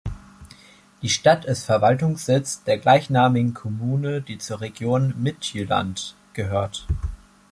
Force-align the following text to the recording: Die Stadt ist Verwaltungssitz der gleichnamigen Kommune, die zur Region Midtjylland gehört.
Die 1.03 1.09
Stadt 1.09 1.45
ist 1.45 1.65
Verwaltungssitz 1.65 2.63
der 2.63 2.79
gleichnamigen 2.79 3.53
Kommune, 3.53 4.23
die 4.23 4.39
zur 4.39 4.59
Region 4.59 5.13
Midtjylland 5.21 6.15
gehört. 6.33 6.87